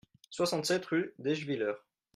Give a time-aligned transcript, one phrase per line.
[0.31, 1.75] soixante-sept rue d'Eschviller